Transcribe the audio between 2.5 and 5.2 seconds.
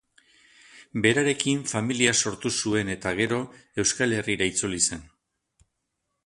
zuen eta gero Euskal Herrira itzuli zen.